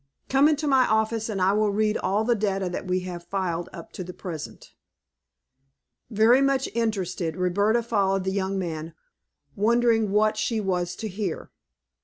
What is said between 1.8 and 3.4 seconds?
all the data that we have